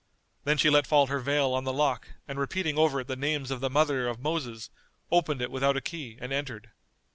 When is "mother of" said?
3.69-4.19